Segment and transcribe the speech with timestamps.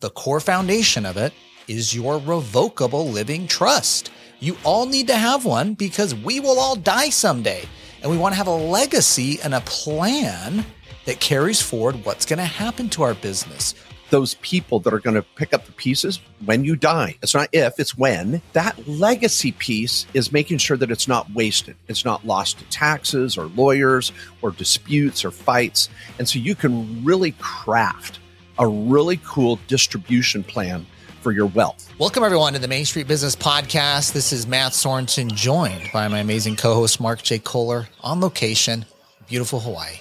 [0.00, 1.32] The core foundation of it
[1.68, 4.10] is your revocable living trust.
[4.40, 7.64] You all need to have one because we will all die someday.
[8.02, 10.66] And we want to have a legacy and a plan
[11.06, 13.74] that carries forward what's going to happen to our business.
[14.10, 17.16] Those people that are going to pick up the pieces when you die.
[17.22, 18.42] It's not if, it's when.
[18.52, 21.74] That legacy piece is making sure that it's not wasted.
[21.88, 25.88] It's not lost to taxes or lawyers or disputes or fights.
[26.18, 28.20] And so you can really craft
[28.58, 30.86] a really cool distribution plan
[31.20, 31.92] for your wealth.
[31.98, 34.12] Welcome, everyone, to the Main Street Business Podcast.
[34.12, 37.38] This is Mat Sorensen, joined by my amazing co host, Mark J.
[37.38, 38.84] Kohler, on location,
[39.28, 39.96] beautiful Hawaii.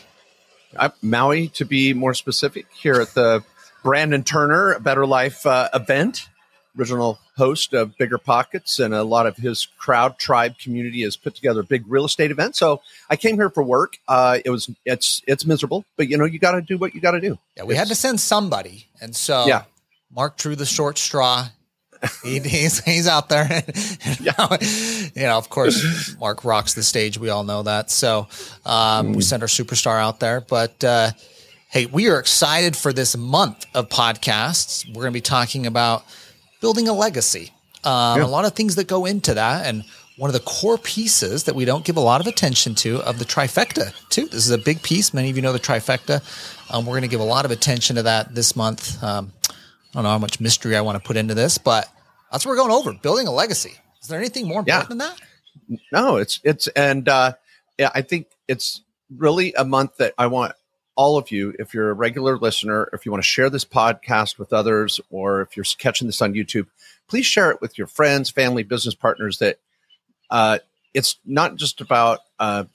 [0.75, 3.43] Uh, Maui, to be more specific, here at the
[3.83, 6.29] Brandon Turner Better Life uh, event.
[6.77, 11.35] Original host of Bigger Pockets, and a lot of his crowd, tribe, community has put
[11.35, 12.55] together a big real estate event.
[12.55, 13.97] So I came here for work.
[14.07, 17.01] Uh, it was it's it's miserable, but you know you got to do what you
[17.01, 17.37] got to do.
[17.57, 19.63] Yeah, we It's- had to send somebody, and so Yeah.
[20.13, 21.47] Mark drew the short straw.
[22.23, 23.47] He, he's he's out there.
[24.19, 24.57] Yeah.
[25.15, 27.17] you know, of course, Mark rocks the stage.
[27.17, 27.89] We all know that.
[27.91, 28.27] So
[28.65, 29.15] um, Mm.
[29.15, 30.41] we sent our superstar out there.
[30.41, 31.11] But uh,
[31.69, 34.85] hey, we are excited for this month of podcasts.
[34.87, 36.05] We're going to be talking about
[36.61, 37.51] building a legacy.
[37.83, 38.25] Um, Yeah.
[38.25, 39.83] A lot of things that go into that, and
[40.17, 43.19] one of the core pieces that we don't give a lot of attention to of
[43.19, 44.25] the trifecta too.
[44.27, 45.13] This is a big piece.
[45.13, 46.21] Many of you know the trifecta.
[46.73, 49.01] Um, we're going to give a lot of attention to that this month.
[49.03, 49.53] Um, I
[49.93, 51.87] don't know how much mystery I want to put into this, but
[52.31, 52.93] that's what we're going over.
[52.93, 53.73] Building a legacy.
[54.01, 54.87] Is there anything more important Yeah.
[54.89, 55.19] than that?
[55.91, 57.33] No, it's it's and uh,
[57.77, 58.81] yeah, I think it's
[59.15, 60.53] really a month that I want
[60.95, 64.37] all of you, if you're a regular listener, if you want to share this podcast
[64.39, 66.67] with others, or if you're catching this on YouTube,
[67.07, 69.39] please share it with your friends, family, business partners.
[69.39, 69.59] That
[70.29, 70.59] uh,
[70.93, 72.65] it's not just about uh,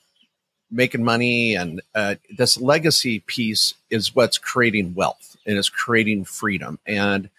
[0.69, 6.79] making money, and uh, this legacy piece is what's creating wealth and is creating freedom
[6.85, 7.29] and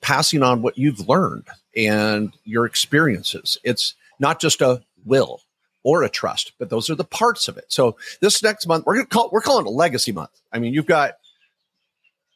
[0.00, 3.58] passing on what you've learned and your experiences.
[3.62, 5.40] It's not just a will
[5.86, 7.64] or a trust, but those are the parts of it.
[7.68, 10.32] So this next month, we're gonna call we're calling it a legacy month.
[10.52, 11.12] I mean, you've got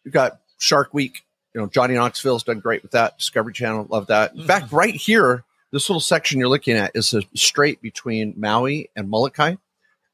[0.04, 1.24] you've got Shark Week.
[1.52, 3.18] You know, Johnny Knoxville's done great with that.
[3.18, 4.36] Discovery Channel, love that.
[4.36, 5.42] In fact, right here,
[5.72, 9.56] this little section you're looking at is a strait between Maui and Molokai.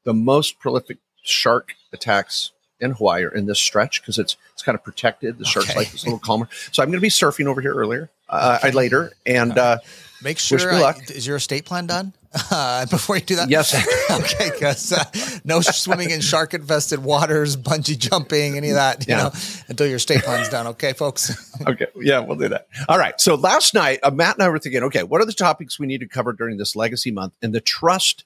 [0.03, 4.75] The most prolific shark attacks in Hawaii are in this stretch because it's it's kind
[4.75, 5.37] of protected.
[5.37, 5.77] The shark's Okay.
[5.79, 6.49] life is a little calmer.
[6.71, 9.77] So I'm going to be surfing over here earlier, uh, I later, and uh,
[10.23, 10.71] Make Wish sure.
[10.71, 10.97] me I- luck.
[11.11, 12.13] is your estate plan done
[12.51, 13.49] uh, before you do that?
[13.49, 13.73] yes,
[14.11, 15.03] okay, because uh,
[15.43, 19.23] no swimming in shark infested waters, bungee jumping, any of that, you Yeah.
[19.23, 19.31] know,
[19.67, 20.67] until your estate plan's done.
[20.67, 21.31] Okay, folks.
[21.67, 21.87] okay.
[21.95, 22.67] Yeah, we'll do that.
[22.87, 23.19] All right.
[23.19, 25.87] So last night, uh, Mat and I were thinking, okay, what are the topics we
[25.87, 27.33] need to cover during this legacy month?
[27.41, 28.25] And the trust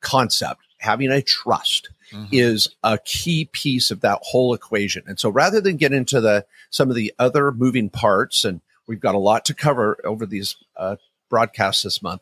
[0.00, 1.88] concept, having a trust,
[2.30, 5.02] is a key piece of that whole equation.
[5.08, 9.00] And so rather than get into the some of the other moving parts, and we've
[9.00, 10.94] got a lot to cover over these uh,
[11.28, 12.20] broadcasts this month.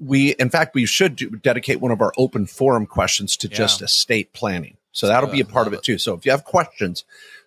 [0.00, 3.56] We, in fact, we should do, dedicate one of our open forum questions to Yeah.
[3.56, 4.76] just estate planning.
[4.92, 5.98] So that'll be a part of it too.
[5.98, 7.04] So if you have questions,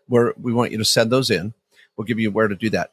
[0.08, 1.54] where we want you to send those in,
[1.96, 2.92] we'll give you where to do that.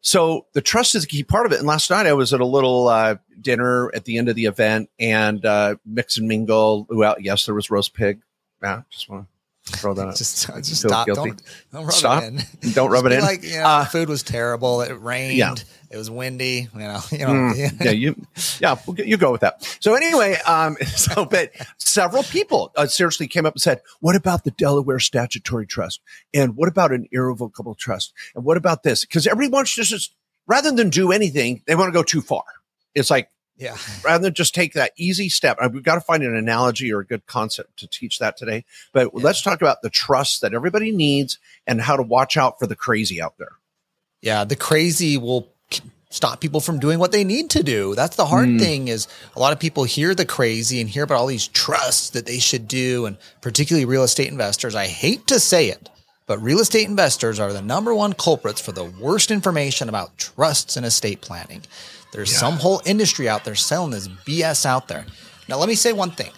[0.00, 1.58] So the trust is a key part of it.
[1.58, 4.46] And last night I was at a little uh, dinner at the end of the
[4.46, 6.86] event and uh, mix and mingle.
[6.88, 8.20] Well, yes, there was roast pig.
[8.62, 9.28] Yeah, just want to
[9.76, 10.16] throw that out.
[10.16, 11.06] just just stop.
[11.06, 11.30] guilty?
[11.30, 11.42] Don't,
[11.72, 12.22] don't rub Stop.
[12.22, 12.26] it
[12.62, 12.72] in.
[12.72, 13.20] Don't rub it in.
[13.20, 14.80] Like, you know, Uh, food was terrible.
[14.82, 15.36] It rained.
[15.36, 15.54] Yeah.
[15.90, 16.68] It was windy.
[16.74, 17.26] You know, you know.
[17.26, 18.14] Mm, yeah, you,
[18.60, 18.76] yeah,
[19.06, 19.64] you go with that.
[19.80, 24.44] So anyway, um, so but several people uh, seriously came up and said, "What about
[24.44, 26.00] the Delaware Statutory Trust?
[26.34, 28.12] And what about an irrevocable trust?
[28.34, 30.14] And what about this?" Because everyone wants to just
[30.46, 32.44] rather than do anything, they want to go too far.
[32.94, 33.76] It's like yeah.
[34.04, 35.58] rather than just take that easy step.
[35.72, 38.64] We've got to find an analogy or a good concept to teach that today.
[38.92, 39.20] But Yeah.
[39.24, 42.76] let's talk about the trust that everybody needs and how to watch out for the
[42.76, 43.52] crazy out there.
[44.22, 45.48] Yeah, the crazy will
[46.10, 47.94] stop people from doing what they need to do.
[47.94, 48.58] That's the hard Mm.
[48.60, 52.08] thing is a lot of people hear the crazy and hear about all these trusts
[52.10, 54.74] that they should do and particularly real estate investors.
[54.74, 55.90] I hate to say it,
[56.26, 60.78] but real estate investors are the number one culprits for the worst information about trusts
[60.78, 61.62] and estate planning.
[62.12, 65.06] There's some whole industry out there selling this BS out there.
[65.48, 66.32] Now let me say one thing.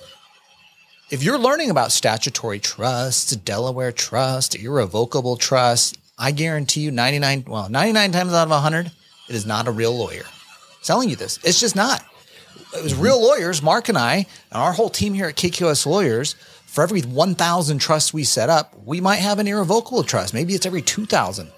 [1.10, 7.68] If you're learning about statutory trusts, Delaware trust, irrevocable trust, I guarantee you 99, well,
[7.68, 10.24] 99 times out of 100, it is not a real lawyer
[10.82, 11.38] selling you this.
[11.44, 12.04] It's just not.
[12.74, 13.02] It was mm-hmm.
[13.02, 16.34] real lawyers, Mark and I, and our whole team here at KKOS Lawyers.
[16.66, 20.32] For every 1,000 trusts we set up, we might have an irrevocable trust.
[20.32, 21.50] Maybe it's every 2,000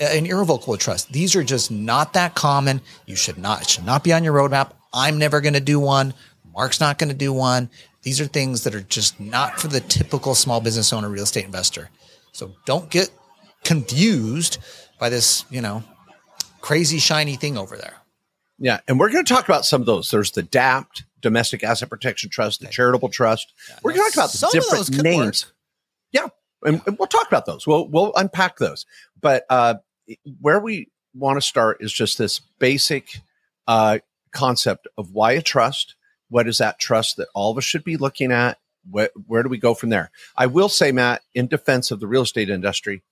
[0.00, 1.12] an irrevocable trust.
[1.12, 2.80] These are just not that common.
[3.06, 4.72] You should not, it should not be on your roadmap.
[4.92, 6.14] I'm never going to do one.
[6.52, 7.70] Mark's not going to do one.
[8.02, 11.44] These are things that are just not for the typical small business owner, real estate
[11.44, 11.90] investor.
[12.32, 13.10] So don't get
[13.64, 14.58] confused
[14.98, 15.82] by this, you know,
[16.60, 17.94] crazy shiny thing over there.
[18.58, 20.10] Yeah, and we're going to talk about some of those.
[20.10, 23.52] There's the DAPT, Domestic Asset Protection Trust, the Charitable Trust.
[23.68, 25.52] Yeah, we're going to talk about some the of those different names.
[26.12, 26.28] Yeah,
[26.62, 27.66] and, and we'll talk about those.
[27.66, 28.86] We'll we'll unpack those.
[29.20, 29.74] But uh,
[30.40, 33.20] where we want to start is just this basic
[33.66, 33.98] uh,
[34.32, 35.94] concept of why a trust.
[36.28, 38.58] What is that trust that all of us should be looking at?
[38.90, 40.10] Where, where do we go from there?
[40.36, 43.02] I will say, Mat, in defense of the real estate industry,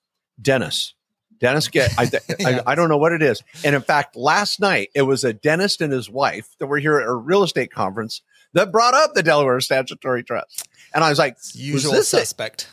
[0.41, 0.95] Dennis.
[1.41, 2.05] Dennis get I,
[2.39, 2.63] Yeah.
[2.67, 3.43] I, I don't know what it is.
[3.65, 6.99] And in fact, last night it was a dentist and his wife that were here
[7.01, 10.69] at a real estate conference that brought up the Delaware Statutory Trust.
[10.95, 12.69] And I was like, Usual suspect.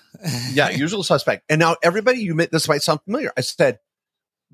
[0.54, 1.44] yeah, usual suspect.
[1.50, 3.32] And now everybody, you may, this might sound familiar.
[3.36, 3.80] I said,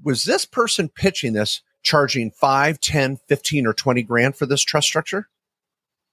[0.04, 4.88] was this person pitching this charging 5, 10, 15, or 20 grand for this trust
[4.88, 5.28] structure?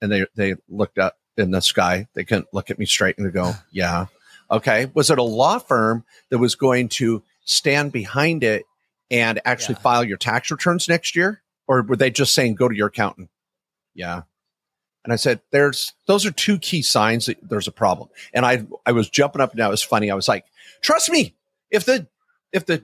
[0.01, 2.07] And they, they looked up in the sky.
[2.15, 4.07] They couldn't look at me straight and they go, yeah.
[4.51, 4.91] Okay.
[4.95, 8.65] Was it a law firm that was going to stand behind it
[9.11, 9.81] and actually Yeah.
[9.83, 11.43] file your tax returns next year?
[11.67, 13.31] Or were they just saying, go to your accountant?
[13.95, 14.23] Yeah.
[15.03, 18.09] And I said, there's, those are two key signs that there's a problem.
[18.33, 19.69] And I, I was jumping up and down.
[19.69, 20.11] It was funny.
[20.11, 20.45] I was like,
[20.83, 21.35] trust me,
[21.71, 22.07] if the,
[22.53, 22.83] if the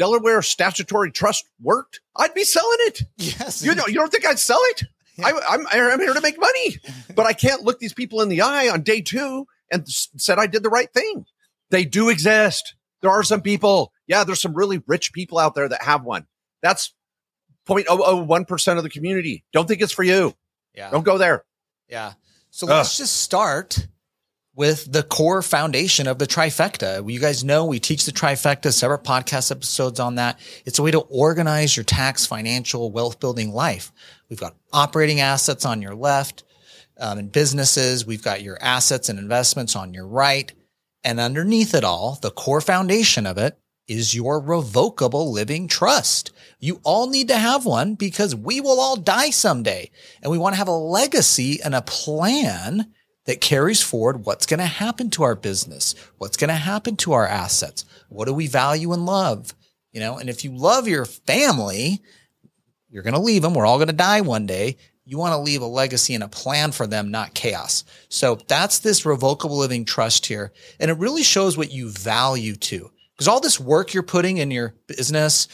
[0.00, 3.02] Delaware statutory trust worked, I'd be selling it.
[3.18, 3.62] Yes.
[3.62, 4.84] You know, you don't think I'd sell it?
[5.18, 5.26] Yeah.
[5.26, 6.78] I, I'm, I'm here to make money,
[7.14, 10.38] but I can't look these people in the eye on day two and s- said
[10.38, 11.26] I did the right thing.
[11.68, 12.76] They do exist.
[13.02, 13.92] There are some people.
[14.06, 16.26] Yeah, there's some really rich people out there that have one.
[16.62, 16.94] That's
[17.68, 19.44] 0.001% of the community.
[19.52, 20.34] Don't think it's for you.
[20.74, 20.88] yeah.
[20.90, 21.44] Don't go there.
[21.90, 22.14] Yeah.
[22.48, 22.70] So Ugh.
[22.72, 23.86] let's just start
[24.54, 27.08] with the core foundation of the trifecta.
[27.10, 30.40] You guys know we teach the trifecta, separate podcast episodes on that.
[30.66, 33.92] It's a way to organize your tax, financial, wealth building life.
[34.28, 36.44] We've got operating assets on your left
[36.98, 38.04] um, and businesses.
[38.04, 40.52] We've got your assets and investments on your right.
[41.04, 43.58] And underneath it all, the core foundation of it
[43.88, 46.32] is your revocable living trust.
[46.60, 49.90] You all need to have one because we will all die someday.
[50.22, 52.92] And we want to have a legacy and a plan
[53.26, 57.12] that carries forward what's going to happen to our business, what's going to happen to
[57.12, 59.54] our assets, what do we value and love,
[59.92, 60.18] you know?
[60.18, 62.02] And if you love your family,
[62.88, 63.54] you're going to leave them.
[63.54, 64.76] We're all going to die one day.
[65.04, 67.84] You want to leave a legacy and a plan for them, not chaos.
[68.08, 70.52] So that's this revocable living trust here.
[70.78, 72.90] And it really shows what you value too.
[73.14, 75.46] Because all this work you're putting in your business,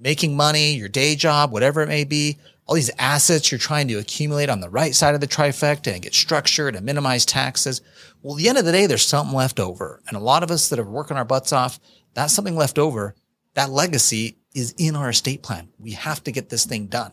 [0.00, 3.98] making money, your day job, whatever it may be, all these assets you're trying to
[3.98, 7.80] accumulate on the right side of the trifecta and get structured and minimize taxes.
[8.22, 10.00] Well, at the end of the day, there's something left over.
[10.06, 11.80] And a lot of us that are working our butts off,
[12.14, 13.14] that's something left over.
[13.54, 15.68] That legacy is in our estate plan.
[15.78, 17.12] We have to get this thing done.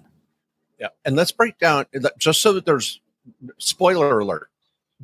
[0.79, 0.89] Yeah.
[1.05, 1.85] And let's break down
[2.19, 3.01] just so that there's
[3.57, 4.49] spoiler alert.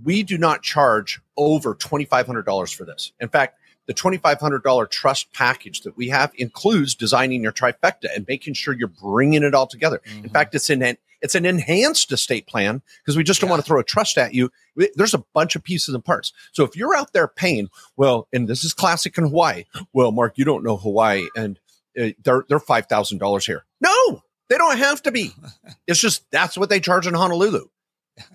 [0.04, 3.12] We do not charge over $2,500 for this.
[3.20, 3.58] In fact,
[3.88, 8.88] the $2,500 trust package that we have includes designing your trifecta and making sure you're
[8.88, 10.02] bringing it all together.
[10.06, 10.32] In Mhm.
[10.34, 13.52] fact, it's an it's an enhanced estate plan because we just don't Yeah.
[13.54, 14.52] want to throw a trust at you.
[14.96, 16.34] There's a bunch of pieces and parts.
[16.52, 19.64] So if you're out there paying, well, and this is classic in Hawaii.
[19.94, 21.60] Well, Mark, you don't know Hawaii, and
[21.98, 23.64] uh, they're they're five thousand dollars here.
[23.80, 25.32] No, they don't have to be.
[25.88, 27.68] It's just that's what they charge in Honolulu.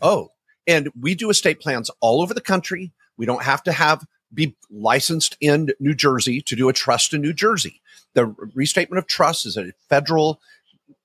[0.00, 0.30] Oh,
[0.66, 2.92] and we do estate plans all over the country.
[3.18, 7.20] We don't have to have be licensed in New Jersey to do a trust in
[7.20, 7.80] New Jersey.
[8.14, 10.40] The restatement of trust is a federal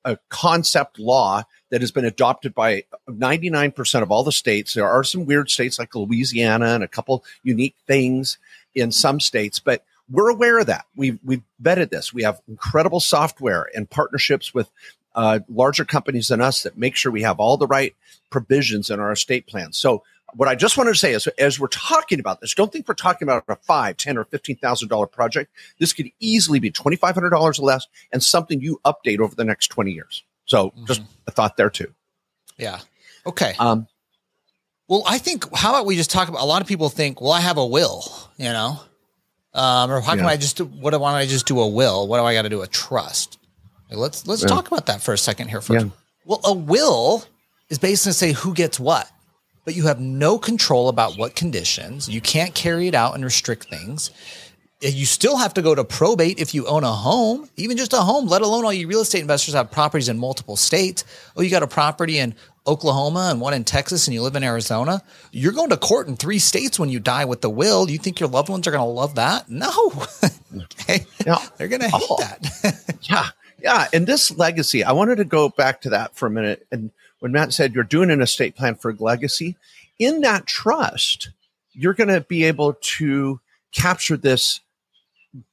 [0.05, 4.74] uh, concept law that has been adopted by 99% of all the states.
[4.74, 8.38] There are some weird states like Louisiana and a couple unique things
[8.75, 10.86] in some states, but we're aware of that.
[10.95, 12.13] We've, we've vetted this.
[12.13, 14.69] We have incredible software and partnerships with
[15.15, 17.95] uh, larger companies than us that make sure we have all the right
[18.29, 19.71] provisions in our estate plan.
[19.71, 20.03] So
[20.35, 22.93] what I just wanted to say is, as we're talking about this, don't think we're
[22.95, 25.51] talking about a five, ten, or fifteen thousand dollar project.
[25.79, 29.35] This could easily be twenty five hundred dollars or less, and something you update over
[29.35, 30.23] the next twenty years.
[30.45, 31.93] So, just a thought there too.
[32.57, 32.79] Yeah.
[33.25, 33.53] Okay.
[33.59, 33.87] Um,
[34.89, 37.31] Well, I think how about we just talk about a lot of people think, well,
[37.31, 38.03] I have a will,
[38.37, 38.79] you know?
[39.53, 42.07] Um, or how can I just do what why don't I just do a will?
[42.07, 43.37] What do I got to do a trust?
[43.89, 44.49] Like, let's let's Yeah.
[44.49, 45.85] talk about that for a second here first.
[45.85, 45.91] Yeah.
[46.25, 47.23] Well, a will
[47.69, 49.09] is basically say who gets what,
[49.65, 52.10] but you have no control about what conditions.
[52.10, 54.12] You can't carry it out and restrict things.
[54.82, 57.98] You still have to go to probate if you own a home, even just a
[58.01, 61.05] home, let alone all you real estate investors have properties in multiple states.
[61.38, 62.36] Oh, you got a property in
[62.67, 65.01] Oklahoma and one in Texas and you live in Arizona.
[65.32, 67.89] You're going to court in three states when you die with the will.
[67.89, 69.50] You think your loved ones are going to love that?
[69.50, 69.70] No.
[70.82, 71.05] okay.
[71.25, 71.38] Yeah.
[71.58, 72.17] They're going to hate Oh.
[72.20, 72.98] that.
[73.03, 73.27] yeah,
[73.62, 73.88] yeah.
[73.93, 76.67] And this legacy, I wanted to go back to that for a minute.
[76.74, 76.91] And
[77.23, 79.55] when Mat said you're doing an estate plan for legacy,
[79.97, 81.29] in that trust,
[81.71, 83.39] you're going to be able to
[83.71, 84.59] capture this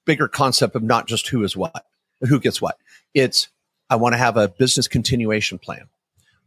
[0.05, 1.87] bigger concept of not just who is what.
[2.29, 2.77] who gets what.
[3.15, 3.51] It's
[3.89, 5.87] I want to have a business continuation plan.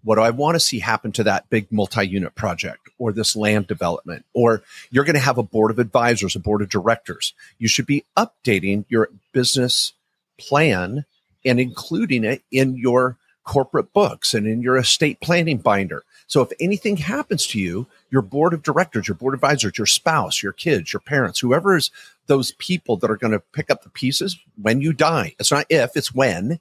[0.03, 3.67] What do I want to see happen to that big multi-unit project or this land
[3.67, 4.25] development?
[4.33, 4.61] Or
[4.91, 7.33] you're going to have a board of advisors, a board of directors.
[7.59, 9.93] You should be updating your business
[10.37, 11.05] plan
[11.45, 16.03] and including it in your corporate books and in your estate planning binder.
[16.27, 20.41] So if anything happens to you, your board of directors, your board advisors, your spouse,
[20.41, 21.91] your kids, your parents, whoever is
[22.27, 25.35] those people that are going to pick up the pieces when you die.
[25.39, 26.59] It's not if, it's when.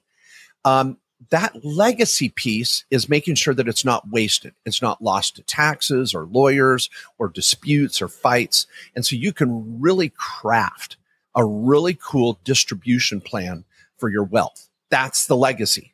[0.65, 0.97] Um,
[1.29, 4.53] that legacy piece is making sure that it's not wasted.
[4.65, 8.67] It's not lost to taxes or lawyers or disputes or fights.
[8.95, 10.97] And so you can really craft
[11.35, 13.63] a really cool distribution plan
[13.97, 14.69] for your wealth.
[14.89, 15.92] That's the legacy.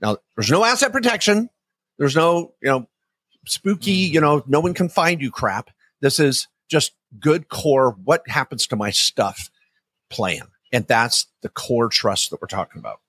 [0.00, 1.50] Now, there's no asset protection.
[1.98, 2.88] There's no, you know,
[3.46, 4.12] spooky, mm.
[4.12, 5.70] you know, no one can find you crap.
[6.00, 9.50] This is just good core, what happens to my stuff
[10.08, 10.42] plan.
[10.72, 13.00] And that's the core trust that we're talking about.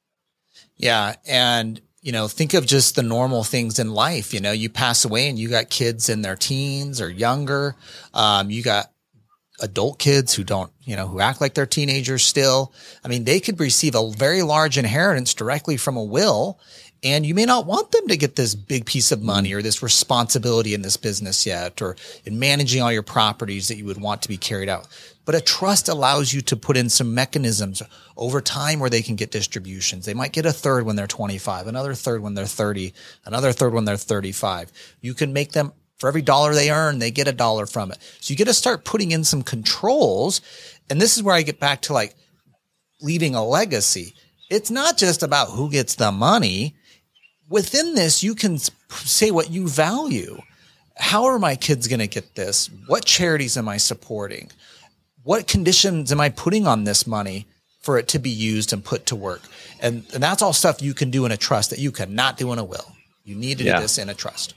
[0.77, 1.15] Yeah.
[1.27, 4.33] And, you know, think of just the normal things in life.
[4.33, 7.75] You know, you pass away and you got kids in their teens or younger.
[8.13, 8.90] Um, you got
[9.61, 12.73] adult kids who don't, you know, who act like they're teenagers still.
[13.03, 16.59] I mean, they could receive a very large inheritance directly from a will.
[17.03, 19.81] And you may not want them to get this big piece of money or this
[19.81, 24.21] responsibility in this business yet, or in managing all your properties that you would want
[24.21, 24.87] to be carried out.
[25.25, 27.81] But a trust allows you to put in some mechanisms
[28.17, 30.05] over time where they can get distributions.
[30.05, 32.93] They might get a third when they're 25, another third when they're 30,
[33.25, 34.71] another third when they're 35.
[35.01, 37.99] You can make them for every dollar they earn, they get a dollar from it.
[38.21, 40.41] So you get to start putting in some controls.
[40.89, 42.15] And this is where I get back to like
[43.01, 44.15] leaving a legacy.
[44.49, 46.73] It's not just about who gets the money.
[47.49, 48.57] Within this, you can
[48.89, 50.41] say what you value.
[50.97, 52.71] How are my kids going to get this?
[52.87, 54.49] What charities am I supporting?
[55.21, 57.45] What conditions am I putting on this money
[57.81, 59.43] for it to be used and put to work?
[59.79, 62.51] And, and that's all stuff you can do in a trust that you cannot do
[62.53, 62.91] in a will.
[63.23, 63.75] You need to yeah.
[63.75, 64.55] do this in a trust.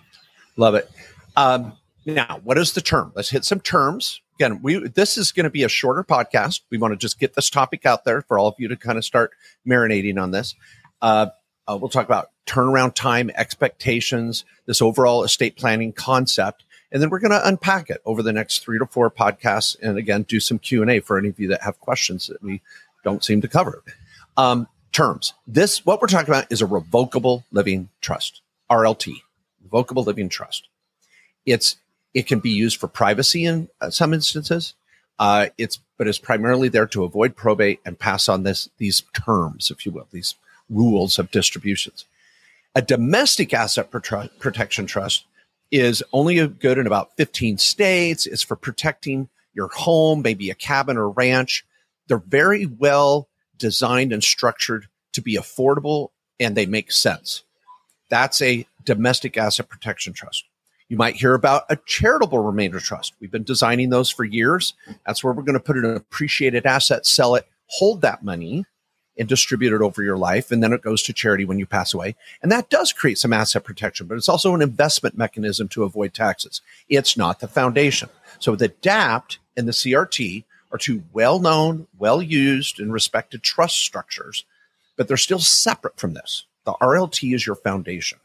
[0.56, 0.90] Love it.
[1.36, 1.74] Um,
[2.06, 3.12] now, what is the term?
[3.14, 4.20] Let's hit some terms.
[4.38, 6.60] Again, we this is going to be a shorter podcast.
[6.70, 8.98] We want to just get this topic out there for all of you to kind
[8.98, 9.32] of start
[9.66, 10.54] marinating on this.
[11.00, 11.26] Uh,
[11.66, 17.20] uh, we'll talk about turnaround time, expectations, this overall estate planning concept, and then we're
[17.20, 19.76] going to unpack it over the next three to four podcasts.
[19.80, 22.42] And again, do some Q and A for any of you that have questions that
[22.42, 22.60] we
[23.02, 23.82] don't seem to cover.
[24.36, 25.34] Um, terms.
[25.46, 29.12] This what we're talking about is a revocable living trust, RLT,
[29.62, 30.68] revocable living trust.
[31.46, 31.76] It's
[32.12, 34.74] it can be used for privacy in uh, some instances.
[35.18, 39.70] Uh, it's but it's primarily there to avoid probate and pass on this these terms,
[39.70, 40.34] if you will, these
[40.68, 42.04] rules of distributions.
[42.74, 45.24] A domestic asset protection trust
[45.70, 48.26] is only good in about 15 states.
[48.26, 51.64] It's for protecting your home, maybe a cabin or ranch.
[52.08, 56.10] They're very well designed and structured to be affordable
[56.40, 57.44] and they make sense.
[58.08, 60.44] That's a domestic asset protection trust.
[60.88, 63.14] You might hear about a charitable remainder trust.
[63.20, 64.74] We've been designing those for years.
[65.06, 68.66] That's where we're going to put an appreciated asset, sell it, hold that money,
[69.18, 70.50] and distribute it over your life.
[70.50, 72.16] And then it goes to charity when you pass away.
[72.42, 76.12] And that does create some asset protection, but it's also an investment mechanism to avoid
[76.12, 76.60] taxes.
[76.88, 78.10] It's not the foundation.
[78.38, 83.76] So the DAPT and the CRT are two well known, well used, and respected trust
[83.76, 84.44] structures,
[84.96, 86.44] but they're still separate from this.
[86.64, 88.18] The RLT is your foundation.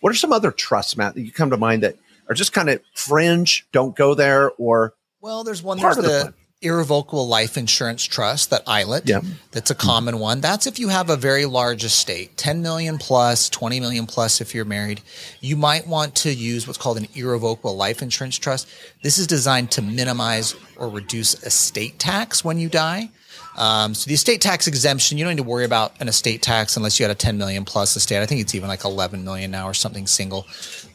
[0.00, 1.96] What are some other trusts, Mat, that you come to mind that
[2.28, 5.78] are just kind of fringe, don't go there, or well, there's one.
[5.78, 9.08] There's the, the irrevocable life insurance trust, that ILIT.
[9.08, 9.20] Yeah.
[9.52, 10.40] That's a common one.
[10.40, 14.54] That's if you have a very large estate, 10 million plus, 20 million plus if
[14.54, 15.00] you're married.
[15.40, 18.68] You might want to use what's called an irrevocable life insurance trust.
[19.02, 23.10] This is designed to minimize or reduce estate tax when you die.
[23.58, 26.76] Um, so the estate tax exemption, you don't need to worry about an estate tax
[26.76, 28.22] unless you had a 10 million plus estate.
[28.22, 30.46] I think it's even like 11 million now or something single,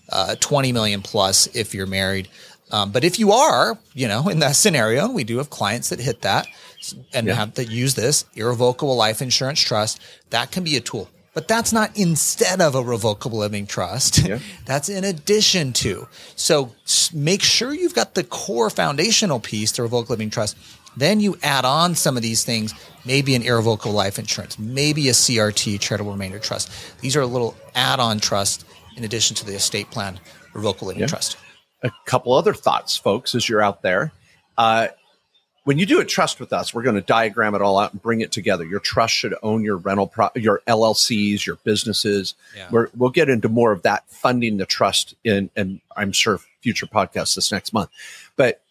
[0.10, 2.30] uh, 20 million plus if you're married.
[2.72, 6.00] Um, but if you are, you know, in that scenario, we do have clients that
[6.00, 6.48] hit that
[7.14, 7.34] and yeah.
[7.34, 10.02] have to use this irrevocable life insurance trust.
[10.30, 11.10] That can be a tool.
[11.34, 14.20] But that's not instead of a revocable living trust.
[14.20, 14.40] Yeah.
[14.66, 16.08] that's in addition to.
[16.36, 16.74] So
[17.14, 20.56] make sure you've got the core foundational piece, the revocable living trust.
[20.96, 22.74] Then you add on some of these things,
[23.06, 26.72] maybe an irrevocable life insurance, maybe a CRT, charitable remainder trust.
[27.02, 30.20] These are a little add on trust in addition to the estate plan,
[30.54, 31.08] revocable living yeah.
[31.08, 31.38] trust.
[31.84, 34.14] A couple other thoughts, folks, as you're out there.
[34.58, 34.88] Uh,
[35.66, 38.02] when you do a trust with us, we're going to diagram it all out and
[38.02, 38.66] bring it together.
[38.66, 42.36] Your trust should own your rental, pro- your LLCs, your businesses.
[42.56, 42.68] Yeah.
[42.70, 46.86] we will get into more of that funding the trust in, and I'm sure future
[46.86, 47.90] podcasts this next month.
[48.36, 48.62] But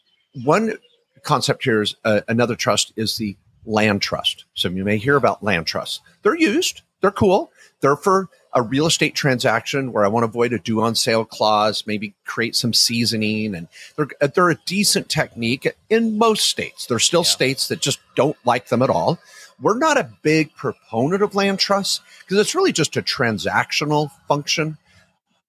[0.44, 0.78] one
[1.22, 4.44] concept here is uh, another trust is the land trust.
[4.54, 6.00] So you may hear about land trusts.
[6.22, 6.82] They're used.
[7.00, 7.52] They're cool.
[7.80, 11.24] They're for a real estate transaction where I want to avoid a due on sale
[11.24, 16.86] clause, maybe create some seasoning, and they're they're a decent technique in most states.
[16.86, 17.30] There's still yeah.
[17.30, 19.18] states that just don't like them at all.
[19.60, 24.76] We're not a big proponent of land trusts because it's really just a transactional function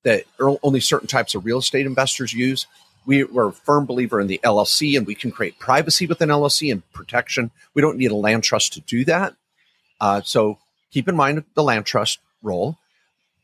[0.04, 2.68] that only certain types of real estate investors use.
[3.06, 6.30] We, we're a firm believer in the LLC, and we can create privacy with an
[6.30, 7.52] LLC and protection.
[7.74, 9.36] We don't need a land trust to do that.
[10.00, 10.58] Uh, so
[10.92, 12.78] keep in mind the land trust role.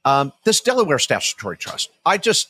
[0.05, 2.47] Um, this Delaware statutory trust, I just,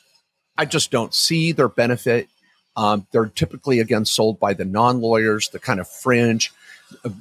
[0.57, 2.29] I just don't see their benefit.
[2.75, 6.53] Um, they're typically again sold by the non-lawyers, the kind of fringe.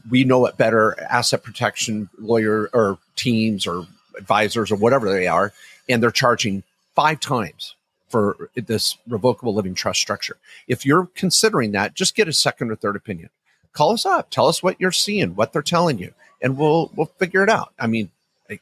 [0.09, 5.53] We know it better, asset protection lawyer or teams or advisors or whatever they are,
[5.89, 6.63] and they're charging
[6.95, 7.75] five times
[8.09, 10.37] for this revocable living trust structure.
[10.67, 13.31] If you're considering that, just get a second or third opinion.
[13.73, 14.31] Call us up.
[14.31, 17.73] Tell us what you're seeing, what they're telling you, and we'll we'll figure it out.
[17.79, 18.11] I mean,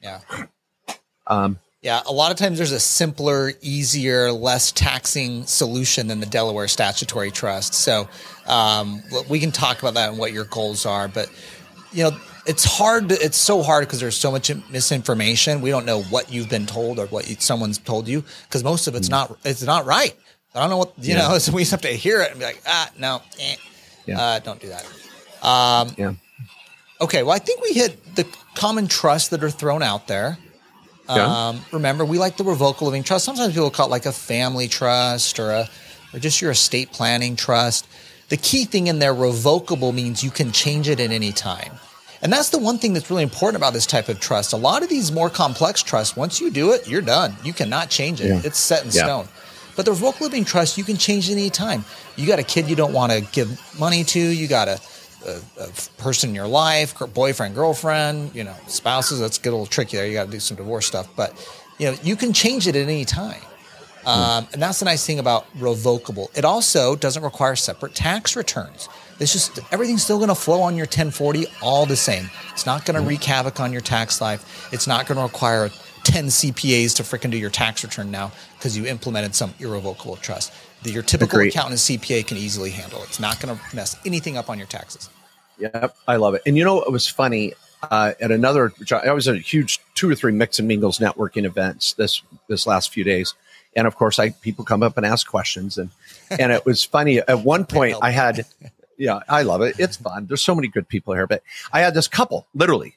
[0.01, 0.21] yeah.
[1.29, 6.27] Um, yeah, a lot of times there's a simpler, easier, less taxing solution than the
[6.27, 7.75] Delaware Statutory Trust.
[7.75, 8.09] So
[8.47, 11.09] um, we can talk about that and what your goals are.
[11.09, 11.31] But
[11.93, 13.09] you know, it's hard.
[13.11, 15.61] To, it's so hard because there's so much misinformation.
[15.61, 18.95] We don't know what you've been told or what someone's told you because most of
[18.95, 19.13] it's mm.
[19.13, 19.39] not.
[19.45, 20.15] It's not right.
[20.55, 21.29] I don't know what you yeah.
[21.29, 21.39] know.
[21.39, 23.57] So we just have to hear it and be like, ah, no, eh,
[24.07, 24.21] yeah.
[24.21, 24.87] uh, don't do that.
[25.43, 26.13] Um, yeah.
[27.01, 27.23] Okay.
[27.23, 30.39] Well, I think we hit the common trusts that are thrown out there.
[31.09, 31.49] Yeah.
[31.49, 33.25] Um, remember, we like the revocable living trust.
[33.25, 35.69] Sometimes people call it like a family trust or a
[36.13, 37.87] or just your estate planning trust.
[38.29, 41.73] The key thing in there, revocable means you can change it at any time.
[42.27, 44.53] And that's the one thing that's really important about this type of trust.
[44.53, 47.37] A lot of these more complex trusts, once you do it, you're done.
[47.45, 48.27] You cannot change it.
[48.27, 48.41] Yeah.
[48.43, 49.05] It's set in yeah.
[49.05, 49.29] stone.
[49.77, 51.85] But the revocable living trust, you can change it any time.
[52.17, 54.19] You got a kid you don't want to give money to.
[54.19, 54.81] You got a,
[55.25, 55.69] a, a,
[55.99, 59.21] person in your life, boyfriend, girlfriend, you know, spouses.
[59.21, 60.05] That's get a little tricky there.
[60.09, 61.07] You got to do some divorce stuff.
[61.15, 61.33] But
[61.79, 63.41] you know, you can change it at any time.
[64.05, 66.33] Um, and that's the nice thing about revocable.
[66.35, 68.89] It also doesn't require separate tax returns.
[69.19, 72.31] It's just everything's still going to flow on your 1040 all the same.
[72.53, 74.69] It's not going to wreak havoc on your tax life.
[74.73, 75.71] It's not going to require
[76.05, 80.53] 10 CPAs to freaking do your tax return now because you implemented some irrevocable trust.
[80.83, 81.49] The, your typical Agreed.
[81.49, 83.07] accountant and CPA can easily handle it.
[83.09, 85.11] It's not going to mess anything up on your taxes.
[85.59, 86.43] Yep, I love it.
[86.47, 87.55] And you know what was funny?
[87.83, 91.45] Uh, at another, I was at a huge two or three mix and mingles networking
[91.45, 93.35] events this this last few days,
[93.77, 95.91] and of course, I people come up and ask questions, and
[96.31, 97.19] and it was funny.
[97.19, 98.47] At one point, I had
[98.99, 99.79] yeah, I love it.
[99.79, 100.27] It's fun.
[100.27, 101.27] There's so many good people here.
[101.27, 102.97] But I had this couple, literally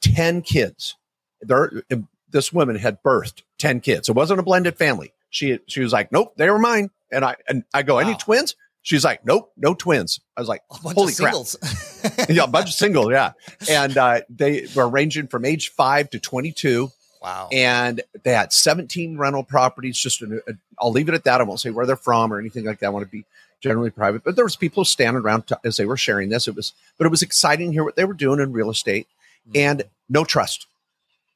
[0.00, 0.96] 10 kids.
[1.40, 1.82] There,
[2.30, 4.08] this woman had birthed 10 kids.
[4.08, 5.12] It wasn't a blended family.
[5.30, 6.90] She, she was like, nope, they were mine.
[7.12, 8.00] And I, and I go, wow.
[8.00, 8.56] any twins?
[8.82, 10.20] She's like, nope, no twins.
[10.36, 11.34] I was like, holy crap.
[12.28, 13.10] yeah, a bunch of singles.
[13.10, 13.32] Yeah.
[13.68, 16.90] And uh, they were ranging from age five to 22.
[17.20, 17.48] Wow.
[17.52, 19.98] And they had 17 rental properties.
[19.98, 21.40] Just, i will leave it at that.
[21.40, 22.86] I won't say where they're from or anything like that.
[22.86, 23.24] I want to be
[23.60, 26.46] generally private, but there was people standing around t- as they were sharing this.
[26.48, 29.08] It was, but it was exciting to hear what they were doing in real estate
[29.48, 29.58] mm-hmm.
[29.58, 30.66] and no trust.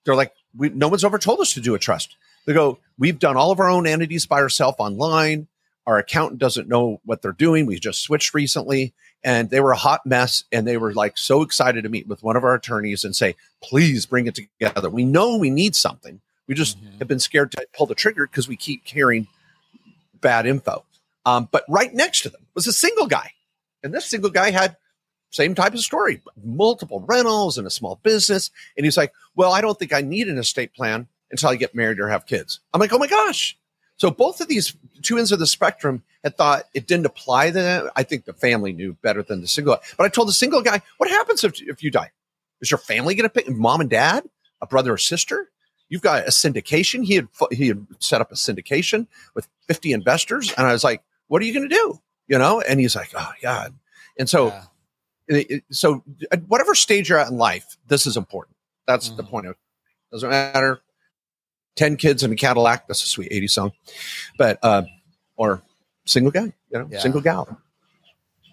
[0.04, 2.16] They're like, we, no one's ever told us to do a trust.
[2.46, 5.48] They go, we've done all of our own entities by ourselves online.
[5.87, 7.66] Our accountant doesn't know what they're doing.
[7.66, 8.92] We just switched recently
[9.24, 10.44] and they were a hot mess.
[10.52, 13.37] And they were like so excited to meet with one of our attorneys and say,
[13.62, 14.90] please bring it together.
[14.90, 16.20] We know we need something.
[16.48, 16.98] We just mm-hmm.
[16.98, 19.28] have been scared to pull the trigger because we keep hearing
[20.20, 20.85] bad info.
[21.24, 23.32] Um, but right next to them was a single guy.
[23.82, 24.76] And this single guy had
[25.30, 28.50] same type of story, multiple rentals and a small business.
[28.76, 31.74] And he's like, well, I don't think I need an estate plan until I get
[31.74, 32.61] married or have kids.
[32.72, 33.56] I'm like, oh my gosh.
[33.96, 37.52] So both of these two ends of the spectrum had thought it didn't apply to
[37.52, 37.90] them.
[37.96, 39.82] I think the family knew better than the single guy.
[39.96, 42.11] But I told the single guy, what happens if, if you die?
[42.61, 44.24] Is your family going to pay mom and dad,
[44.61, 45.50] a brother or sister?
[45.88, 47.04] You've got a syndication.
[47.04, 50.52] He had, he had set up a syndication with 50 investors.
[50.56, 51.02] And I was like,
[51.33, 51.99] what are you going to do?
[52.29, 52.61] You know?
[52.61, 53.73] And he's like, oh, God.
[54.18, 54.64] And so, yeah.
[55.29, 58.55] It, so at whatever stage you're at in life, this is important.
[58.87, 59.16] That's mm.
[59.16, 59.59] the point of it.
[60.11, 60.83] Doesn't matter.
[61.77, 62.87] 10 kids in a Cadillac.
[62.87, 63.73] That's a sweet 80 song.
[64.37, 64.83] But, uh,
[65.37, 65.62] or
[66.05, 66.99] single guy, you know, yeah.
[66.99, 67.59] single gal.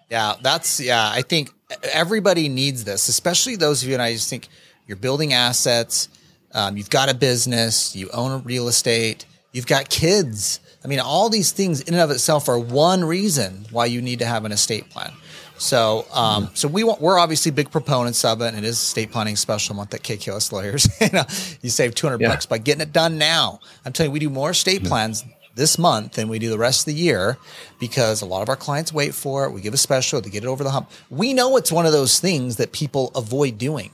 [0.08, 0.36] Yeah.
[0.40, 1.10] That's, yeah.
[1.12, 1.50] I think
[1.82, 4.48] everybody needs this, especially those of you and I just think
[4.86, 6.08] you're building assets.
[6.54, 11.28] Um, you've got a business, you own real estate, you've got kids I mean, all
[11.28, 14.52] these things in and of itself are one reason why you need to have an
[14.52, 15.12] estate plan.
[15.58, 16.54] So, um, mm-hmm.
[16.54, 19.74] so we want, we're obviously big proponents of it, and it is estate planning special
[19.74, 20.88] month at KKOS Lawyers.
[21.00, 21.24] you, know,
[21.60, 22.28] you save 200 yeah.
[22.28, 23.60] bucks by getting it done now.
[23.84, 24.88] I'm telling you, we do more estate mm-hmm.
[24.88, 25.24] plans
[25.56, 27.36] this month than we do the rest of the year
[27.78, 29.50] because a lot of our clients wait for it.
[29.50, 30.90] We give a special to get it over the hump.
[31.10, 33.90] We know it's one of those things that people avoid doing,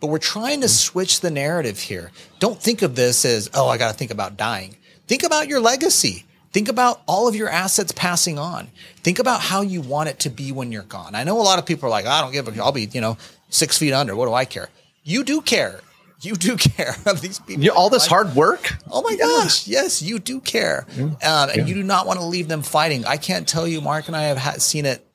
[0.00, 2.12] but we're trying to switch the narrative here.
[2.38, 4.76] Don't think of this as, oh, I got to think about dying.
[5.08, 6.26] Think about your legacy.
[6.52, 8.68] Think about all of your assets passing on.
[8.96, 11.14] Think about how you want it to be when you're gone.
[11.14, 13.00] I know a lot of people are like, I don't give a, I'll be, you
[13.00, 13.18] know,
[13.50, 14.16] six feet under.
[14.16, 14.68] What do I care?
[15.04, 15.80] You do care
[16.20, 17.64] you do care of these people.
[17.64, 18.76] You, all this hard work.
[18.90, 21.64] Oh my gosh, yes, you do care, um, and yeah.
[21.64, 23.04] you do not want to leave them fighting.
[23.04, 25.06] I can't tell you, Mark and I have ha- seen it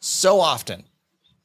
[0.00, 0.84] so often.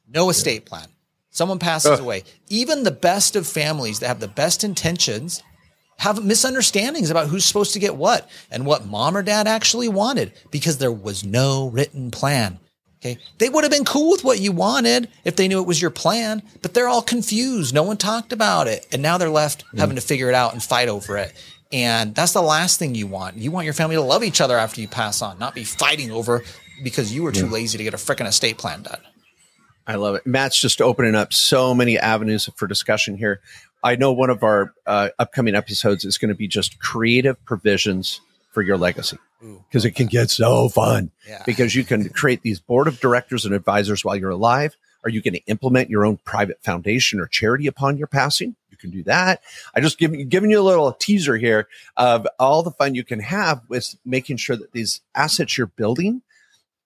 [0.08, 0.88] No estate plan.
[1.30, 2.24] Someone passes away.
[2.48, 5.42] Even the best of families that have the best intentions
[6.02, 10.32] have misunderstandings about who's supposed to get what and what mom or dad actually wanted
[10.50, 12.58] because there was no written plan.
[13.00, 13.18] Okay.
[13.38, 15.92] They would have been cool with what you wanted if they knew it was your
[15.92, 17.72] plan, but they're all confused.
[17.72, 18.84] No one talked about it.
[18.90, 19.78] And now they're left mm.
[19.78, 21.32] having to figure it out and fight over it.
[21.72, 23.36] And that's the last thing you want.
[23.36, 26.10] You want your family to love each other after you pass on, not be fighting
[26.10, 26.42] over
[26.82, 27.52] because you were too yeah.
[27.52, 29.00] lazy to get a freaking estate plan done.
[29.86, 30.26] I love it.
[30.26, 33.40] Mat's just opening up so many avenues for discussion here.
[33.82, 38.20] I know one of our uh, upcoming episodes is going to be just creative provisions
[38.52, 41.42] for your legacy because it can get so fun yeah.
[41.44, 44.76] because you can create these board of directors and advisors while you're alive.
[45.04, 48.54] Are you going to implement your own private foundation or charity upon your passing?
[48.70, 49.42] You can do that.
[49.74, 51.66] I just give, giving you a little teaser here
[51.96, 56.22] of all the fun you can have with making sure that these assets you're building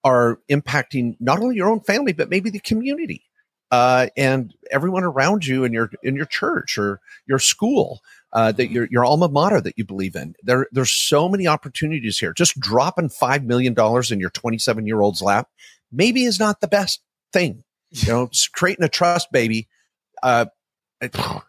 [0.03, 3.23] are impacting not only your own family, but maybe the community.
[3.69, 7.99] Uh, and everyone around you in your in your church or your school
[8.31, 10.35] uh, that your your alma mater that you believe in.
[10.41, 12.31] There there's so many opportunities here.
[12.31, 15.49] Just dropping five million dollars in your 27 year old's lap
[15.91, 17.01] maybe is not the best
[17.33, 17.63] thing.
[17.91, 19.69] You know, creating a trust baby.
[20.21, 20.47] Uh,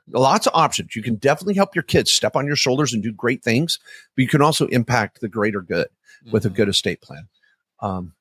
[0.08, 0.94] lots of options.
[0.94, 3.80] You can definitely help your kids step on your shoulders and do great things,
[4.14, 6.30] but you can also impact the greater good mm-hmm.
[6.30, 6.56] with a mm-hmm.
[6.56, 7.28] good estate plan.
[7.80, 8.12] Um,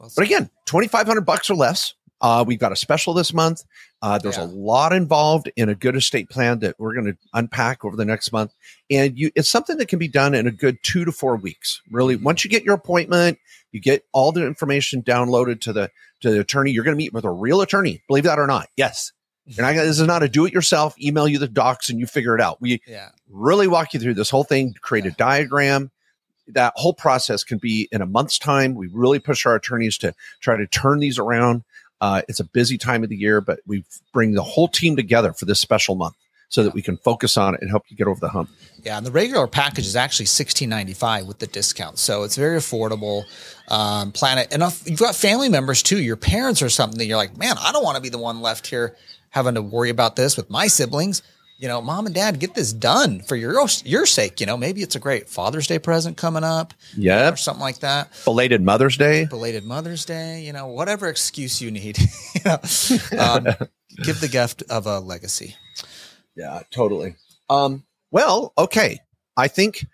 [0.00, 1.94] but again, 2,500 bucks or less.
[2.22, 3.64] Uh, we've got a special this month.
[4.02, 4.44] Uh, there's yeah.
[4.44, 8.04] a lot involved in a good estate plan that we're going to unpack over the
[8.04, 8.52] next month,
[8.90, 11.80] and you, it's something that can be done in a good two to four weeks.
[11.90, 12.24] Really, mm-hmm.
[12.24, 13.38] once you get your appointment,
[13.72, 16.72] you get all the information downloaded to the to the attorney.
[16.72, 18.68] You're going to meet with a real attorney, believe that or not.
[18.76, 19.12] Yes,
[19.46, 19.74] you're not.
[19.74, 20.94] This is not a do-it-yourself.
[21.00, 22.60] Email you the docs and you figure it out.
[22.60, 23.10] We yeah.
[23.30, 24.74] really walk you through this whole thing.
[24.82, 25.12] Create yeah.
[25.12, 25.90] a diagram
[26.48, 28.74] that whole process can be in a month's time.
[28.74, 31.62] We really push our attorneys to try to turn these around.
[32.00, 35.32] Uh, it's a busy time of the year, but we bring the whole team together
[35.32, 36.16] for this special month
[36.48, 38.50] so that we can focus on it and help you get over the hump.
[38.82, 42.36] Yeah, and the regular package is actually sixteen ninety five with the discount, so it's
[42.36, 43.24] very affordable.
[43.68, 46.98] Um, Planet, and if you've got family members too, your parents or something.
[46.98, 48.96] That you're like, man, I don't want to be the one left here
[49.28, 51.22] having to worry about this with my siblings
[51.60, 53.52] you know, mom and dad, get this done for your
[53.84, 54.40] your sake.
[54.40, 56.72] You know, maybe it's a great Father's Day present coming up.
[56.96, 58.10] Yeah, or something like that.
[58.24, 59.26] Belated Mother's Day.
[59.26, 60.42] Belated Mother's Day.
[60.42, 61.98] You know, whatever excuse you need.
[62.34, 62.58] you know,
[63.18, 63.46] um,
[64.02, 65.54] give the gift of a legacy.
[66.34, 67.16] Yeah, totally.
[67.50, 69.00] Um, well, okay.
[69.36, 69.84] I think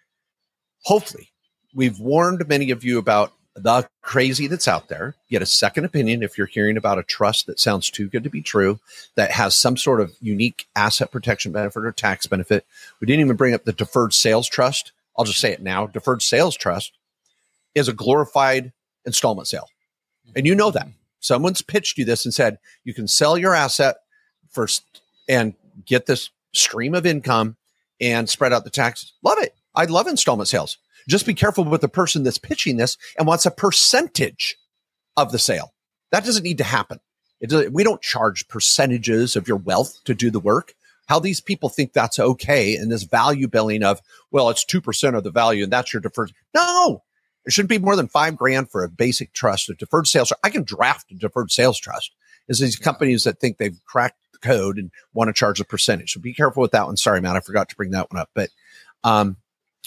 [0.84, 1.32] hopefully
[1.74, 5.14] we've warned many of you about the crazy that's out there.
[5.30, 8.30] Get a second opinion if you're hearing about a trust that sounds too good to
[8.30, 8.78] be true,
[9.14, 12.66] that has some sort of unique asset protection benefit or tax benefit.
[13.00, 14.92] We didn't even bring up the deferred sales trust.
[15.18, 15.86] I'll just say it now.
[15.86, 16.92] Deferred sales trust
[17.74, 18.72] is a glorified
[19.04, 19.68] installment sale.
[20.34, 20.88] And you know that.
[21.20, 23.96] Someone's pitched you this and said you can sell your asset
[24.50, 24.82] first
[25.28, 27.56] and get this stream of income
[28.00, 29.12] and spread out the taxes.
[29.22, 29.54] Love it.
[29.74, 30.78] I love installment sales.
[31.08, 34.56] Just be careful with the person that's pitching this and wants a percentage
[35.16, 35.72] of the sale.
[36.12, 37.00] That doesn't need to happen.
[37.40, 40.74] It we don't charge percentages of your wealth to do the work.
[41.06, 44.00] How these people think that's okay and this value billing of,
[44.32, 46.32] well, it's 2% of the value and that's your deferred.
[46.54, 47.04] No,
[47.44, 50.32] it shouldn't be more than five grand for a basic trust, a deferred sales.
[50.42, 52.12] I can draft a deferred sales trust.
[52.48, 56.12] Is these companies that think they've cracked the code and want to charge a percentage.
[56.12, 56.96] So be careful with that one.
[56.96, 58.30] Sorry, Mat, I forgot to bring that one up.
[58.34, 58.50] But
[59.04, 59.36] um,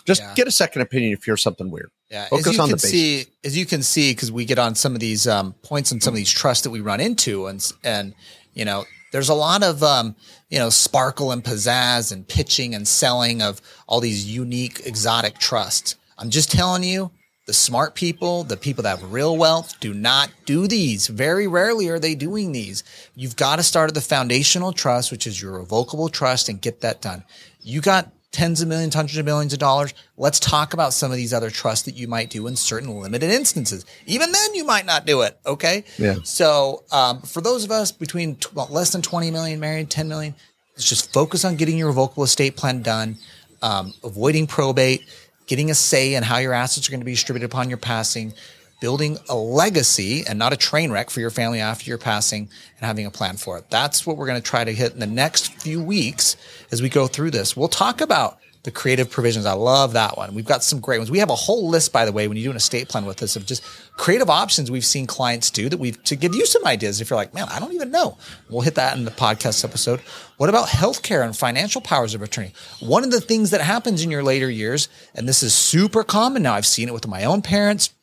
[0.05, 0.33] just yeah.
[0.35, 1.91] get a second opinion if you're something weird.
[2.09, 4.93] Yeah, Focus as you can see, as you can see, because we get on some
[4.93, 8.15] of these um, points and some of these trusts that we run into, and and
[8.53, 10.15] you know, there's a lot of um,
[10.49, 15.95] you know sparkle and pizzazz and pitching and selling of all these unique exotic trusts.
[16.17, 17.11] I'm just telling you,
[17.45, 21.07] the smart people, the people that have real wealth, do not do these.
[21.07, 22.83] Very rarely are they doing these.
[23.15, 26.81] You've got to start at the foundational trust, which is your revocable trust, and get
[26.81, 27.23] that done.
[27.61, 29.93] You got tens of millions, hundreds of millions of dollars.
[30.17, 33.31] Let's talk about some of these other trusts that you might do in certain limited
[33.31, 33.85] instances.
[34.05, 35.39] Even then, you might not do it.
[35.45, 35.83] Okay.
[35.97, 36.15] Yeah.
[36.23, 40.35] So, um, for those of us between t- less than 20 million married, 10 million,
[40.75, 43.17] let's just focus on getting your revocable estate plan done,
[43.61, 45.03] um, avoiding probate,
[45.47, 48.33] getting a say in how your assets are going to be distributed upon your passing,
[48.79, 52.85] building a legacy and not a train wreck for your family after your passing and
[52.85, 53.69] having a plan for it.
[53.69, 56.37] That's what we're going to try to hit in the next few weeks
[56.71, 57.55] as we go through this.
[57.57, 59.45] We'll talk about the creative provisions.
[59.45, 60.35] I love that one.
[60.35, 61.09] We've got some great ones.
[61.09, 63.23] We have a whole list, by the way, when you do an estate plan with
[63.23, 63.63] us of just
[63.95, 66.99] creative options we've seen clients do that we've to give you some ideas.
[66.99, 68.17] If you're like, man, I don't even know,
[68.49, 70.01] we'll hit that in the podcast episode.
[70.37, 72.53] What about healthcare and financial powers of attorney?
[72.81, 76.43] One of the things that happens in your later years, and this is super common
[76.43, 77.93] now, I've seen it with my own parents,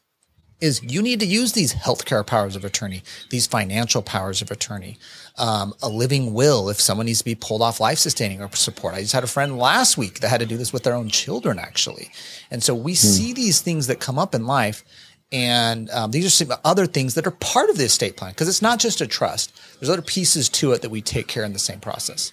[0.60, 4.96] is you need to use these healthcare powers of attorney, these financial powers of attorney,
[5.36, 8.94] um, a living will if someone needs to be pulled off life sustaining or support.
[8.94, 11.08] I just had a friend last week that had to do this with their own
[11.08, 12.10] children, actually.
[12.50, 12.96] And so we hmm.
[12.96, 14.84] see these things that come up in life.
[15.32, 18.48] And um, these are some other things that are part of the estate plan because
[18.48, 19.60] it's not just a trust.
[19.78, 22.32] There's other pieces to it that we take care in the same process.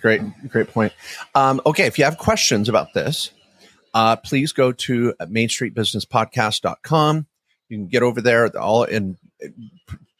[0.00, 0.92] Great, great point.
[1.34, 3.30] Um, okay, if you have questions about this,
[3.94, 7.26] uh, please go to mainstreetbusinesspodcast.com.
[7.68, 9.16] You can get over there all and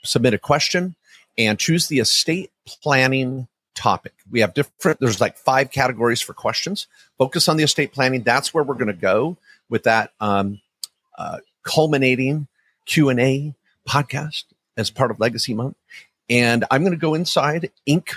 [0.04, 0.94] submit a question
[1.38, 4.12] and choose the estate planning topic.
[4.30, 6.86] We have different, there's like five categories for questions.
[7.18, 8.22] Focus on the estate planning.
[8.22, 9.36] That's where we're going to go
[9.68, 10.60] with that um,
[11.16, 12.48] uh, culminating
[12.86, 13.54] Q&A
[13.88, 14.44] podcast
[14.76, 15.76] as part of Legacy Month.
[16.28, 18.14] And I'm going to go inside, ink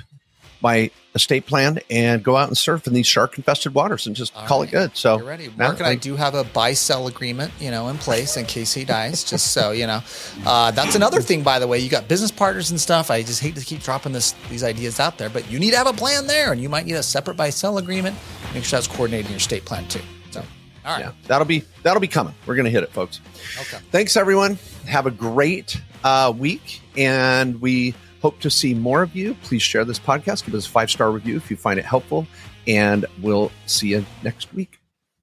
[0.66, 4.36] my estate plan and go out and surf in these shark infested waters and just
[4.36, 4.68] All call right.
[4.68, 4.98] it good.
[4.98, 5.50] So You're ready.
[5.56, 8.74] Mark and I do have a buy sell agreement, you know, in place in case
[8.74, 9.24] he dies.
[9.24, 10.02] just so you know,
[10.44, 11.44] uh, that's another thing.
[11.44, 13.12] By the way, you got business partners and stuff.
[13.12, 15.78] I just hate to keep dropping this these ideas out there, but you need to
[15.78, 18.18] have a plan there, and you might need a separate buy sell agreement.
[18.56, 20.02] Make sure that's coordinating your estate plan too.
[20.32, 20.42] So.
[20.84, 21.06] All right.
[21.06, 22.34] Yeah, that'll be that'll be coming.
[22.48, 23.22] We're gonna hit it, folks.
[23.62, 23.78] Okay.
[23.92, 24.58] Thanks everyone.
[24.88, 27.94] Have a great uh, week, and we
[28.26, 29.36] Hope to see more of you.
[29.44, 30.46] Please share this podcast.
[30.46, 32.26] Give us a five star review if you find it helpful.
[32.68, 34.80] And we'll see you next week.